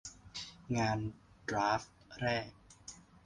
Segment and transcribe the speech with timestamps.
[0.77, 0.97] งาน
[1.49, 1.81] ดราฟ
[2.19, 2.49] แรก